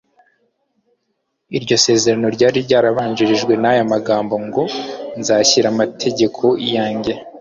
[1.57, 4.63] Iryo sezerano ryari ryarabanjirijwe n'aya magambo ngo:
[5.19, 7.13] «Nzashyira amategeko yanjye